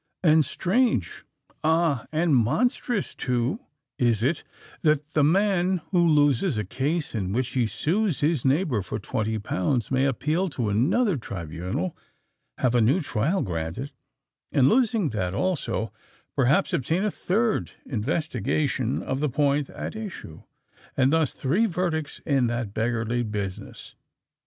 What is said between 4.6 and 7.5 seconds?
that the man who loses a case in which